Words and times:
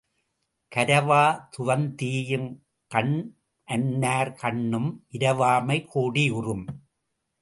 கரவா 0.71 1.25
துவந்தீயும் 1.53 2.49
கண்ணன்னார் 2.91 4.33
கண்ணும் 4.33 5.05
இரவாமை 5.11 5.79
கோடி 5.87 6.23
யுறும். 6.23 6.65